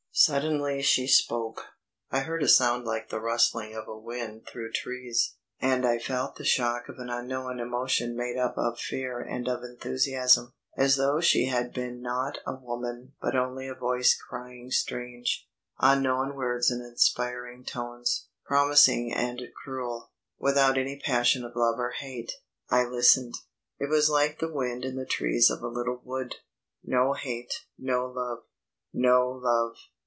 Suddenly 0.13 0.81
she 0.81 1.07
spoke. 1.07 1.67
I 2.11 2.19
heard 2.19 2.43
a 2.43 2.47
sound 2.49 2.83
like 2.83 3.07
the 3.09 3.21
rustling 3.21 3.73
of 3.73 3.87
a 3.87 3.97
wind 3.97 4.45
through 4.45 4.73
trees, 4.73 5.35
and 5.57 5.85
I 5.85 5.99
felt 5.99 6.35
the 6.35 6.43
shock 6.43 6.89
of 6.89 6.99
an 6.99 7.09
unknown 7.09 7.61
emotion 7.61 8.13
made 8.15 8.37
up 8.37 8.55
of 8.57 8.77
fear 8.77 9.21
and 9.21 9.47
of 9.47 9.63
enthusiasm, 9.63 10.53
as 10.75 10.97
though 10.97 11.21
she 11.21 11.45
had 11.45 11.73
been 11.73 12.01
not 12.01 12.39
a 12.45 12.53
woman 12.53 13.13
but 13.21 13.37
only 13.37 13.69
a 13.69 13.73
voice 13.73 14.13
crying 14.13 14.69
strange, 14.69 15.47
unknown 15.79 16.35
words 16.35 16.69
in 16.69 16.81
inspiring 16.81 17.63
tones, 17.63 18.27
promising 18.45 19.13
and 19.13 19.41
cruel, 19.63 20.11
without 20.37 20.77
any 20.77 20.99
passion 20.99 21.45
of 21.45 21.55
love 21.55 21.79
or 21.79 21.91
hate. 21.91 22.33
I 22.69 22.83
listened. 22.83 23.35
It 23.79 23.89
was 23.89 24.09
like 24.09 24.39
the 24.39 24.51
wind 24.53 24.83
in 24.83 24.97
the 24.97 25.05
trees 25.05 25.49
of 25.49 25.63
a 25.63 25.69
little 25.69 26.01
wood. 26.03 26.35
No 26.83 27.13
hate... 27.13 27.53
no 27.79 28.07
love. 28.07 28.39
No 28.93 29.31
love. 29.41 29.77